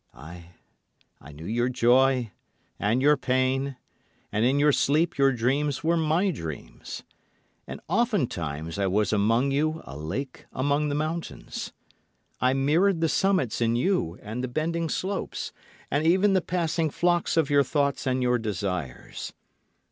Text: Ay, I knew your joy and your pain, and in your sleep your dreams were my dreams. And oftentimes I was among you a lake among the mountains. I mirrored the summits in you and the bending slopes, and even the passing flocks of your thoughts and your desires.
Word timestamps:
Ay, 0.15 0.55
I 1.19 1.31
knew 1.31 1.45
your 1.45 1.69
joy 1.69 2.31
and 2.79 3.03
your 3.03 3.15
pain, 3.17 3.77
and 4.31 4.43
in 4.43 4.57
your 4.57 4.71
sleep 4.71 5.19
your 5.19 5.31
dreams 5.31 5.83
were 5.83 5.95
my 5.95 6.31
dreams. 6.31 7.03
And 7.67 7.79
oftentimes 7.87 8.79
I 8.79 8.87
was 8.87 9.13
among 9.13 9.51
you 9.51 9.83
a 9.85 9.95
lake 9.95 10.47
among 10.53 10.89
the 10.89 10.95
mountains. 10.95 11.71
I 12.39 12.53
mirrored 12.55 12.99
the 12.99 13.09
summits 13.09 13.61
in 13.61 13.75
you 13.75 14.17
and 14.23 14.43
the 14.43 14.47
bending 14.47 14.89
slopes, 14.89 15.53
and 15.91 16.03
even 16.03 16.33
the 16.33 16.41
passing 16.41 16.89
flocks 16.89 17.37
of 17.37 17.51
your 17.51 17.61
thoughts 17.63 18.07
and 18.07 18.23
your 18.23 18.39
desires. 18.39 19.33